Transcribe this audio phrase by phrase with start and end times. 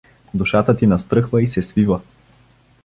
[0.33, 2.01] Душата ти настръхва и се свива.